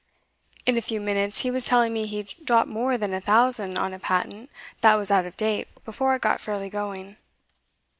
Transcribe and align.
In 0.65 0.79
a 0.79 0.81
few 0.81 0.99
minutes 0.99 1.41
he 1.41 1.51
was 1.51 1.65
telling 1.65 1.93
me 1.93 2.07
he'd 2.07 2.33
dropped 2.43 2.67
more 2.67 2.97
than 2.97 3.13
a 3.13 3.21
thousand 3.21 3.77
on 3.77 3.93
a 3.93 3.99
patent 3.99 4.49
that 4.81 4.95
was 4.95 5.11
out 5.11 5.27
of 5.27 5.37
date 5.37 5.67
before 5.85 6.15
it 6.15 6.23
got 6.23 6.41
fairly 6.41 6.71
going. 6.71 7.17